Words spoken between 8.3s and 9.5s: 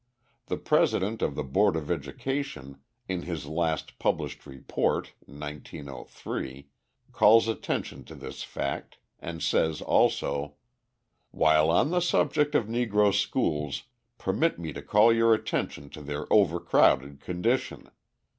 fact, and